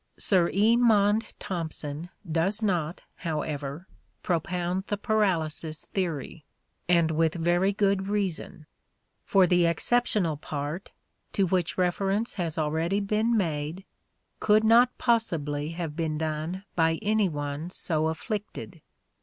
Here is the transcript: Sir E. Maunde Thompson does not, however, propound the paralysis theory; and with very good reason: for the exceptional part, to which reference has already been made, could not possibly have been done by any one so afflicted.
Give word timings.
Sir 0.17 0.49
E. 0.51 0.75
Maunde 0.75 1.31
Thompson 1.37 2.09
does 2.27 2.63
not, 2.63 3.01
however, 3.17 3.85
propound 4.23 4.85
the 4.87 4.97
paralysis 4.97 5.85
theory; 5.93 6.43
and 6.89 7.11
with 7.11 7.35
very 7.35 7.71
good 7.71 8.07
reason: 8.07 8.65
for 9.25 9.45
the 9.45 9.67
exceptional 9.67 10.37
part, 10.37 10.89
to 11.33 11.45
which 11.45 11.77
reference 11.77 12.33
has 12.33 12.57
already 12.57 12.99
been 12.99 13.37
made, 13.37 13.85
could 14.39 14.63
not 14.63 14.89
possibly 14.97 15.69
have 15.73 15.95
been 15.95 16.17
done 16.17 16.63
by 16.75 16.97
any 17.03 17.29
one 17.29 17.69
so 17.69 18.07
afflicted. 18.07 18.81